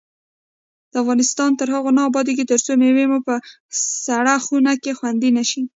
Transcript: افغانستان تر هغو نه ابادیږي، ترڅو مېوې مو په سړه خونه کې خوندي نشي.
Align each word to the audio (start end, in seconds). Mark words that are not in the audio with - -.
افغانستان 1.01 1.49
تر 1.59 1.67
هغو 1.75 1.91
نه 1.97 2.01
ابادیږي، 2.09 2.43
ترڅو 2.51 2.71
مېوې 2.81 3.05
مو 3.11 3.19
په 3.27 3.35
سړه 4.05 4.33
خونه 4.45 4.73
کې 4.83 4.91
خوندي 4.97 5.29
نشي. 5.37 5.61